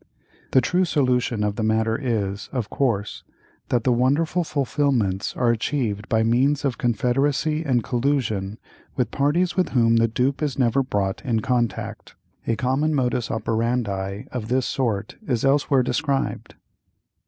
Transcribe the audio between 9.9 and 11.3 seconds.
the dupe is never brought